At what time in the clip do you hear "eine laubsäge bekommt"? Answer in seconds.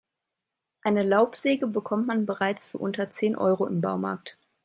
0.81-2.07